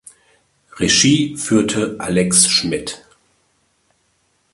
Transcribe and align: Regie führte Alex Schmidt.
Regie 0.79 1.37
führte 1.37 1.97
Alex 1.99 2.47
Schmidt. 2.49 3.05